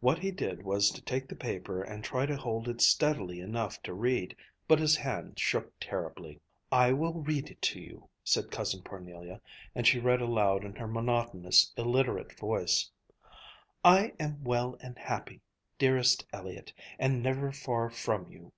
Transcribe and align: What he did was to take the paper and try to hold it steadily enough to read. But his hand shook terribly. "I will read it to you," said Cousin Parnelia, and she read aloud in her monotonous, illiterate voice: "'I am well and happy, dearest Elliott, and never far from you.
What 0.00 0.18
he 0.18 0.30
did 0.30 0.62
was 0.62 0.90
to 0.90 1.00
take 1.00 1.26
the 1.26 1.34
paper 1.34 1.80
and 1.82 2.04
try 2.04 2.26
to 2.26 2.36
hold 2.36 2.68
it 2.68 2.82
steadily 2.82 3.40
enough 3.40 3.82
to 3.84 3.94
read. 3.94 4.36
But 4.66 4.78
his 4.78 4.94
hand 4.94 5.38
shook 5.38 5.72
terribly. 5.80 6.42
"I 6.70 6.92
will 6.92 7.14
read 7.22 7.48
it 7.48 7.62
to 7.62 7.80
you," 7.80 8.10
said 8.22 8.50
Cousin 8.50 8.82
Parnelia, 8.82 9.40
and 9.74 9.86
she 9.86 10.00
read 10.00 10.20
aloud 10.20 10.64
in 10.66 10.74
her 10.74 10.86
monotonous, 10.86 11.72
illiterate 11.78 12.38
voice: 12.38 12.90
"'I 13.86 14.12
am 14.20 14.44
well 14.44 14.76
and 14.82 14.98
happy, 14.98 15.40
dearest 15.78 16.26
Elliott, 16.30 16.74
and 16.98 17.22
never 17.22 17.50
far 17.50 17.88
from 17.88 18.30
you. 18.30 18.52